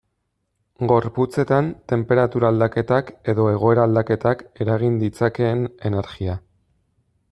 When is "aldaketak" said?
3.91-4.45